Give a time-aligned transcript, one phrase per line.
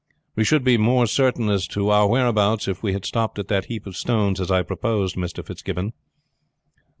[0.35, 3.65] "We should be more certain as to our whereabouts if we had stopped at that
[3.65, 5.45] heap of stones as I proposed, Mr.
[5.45, 5.93] Fitzgibbon."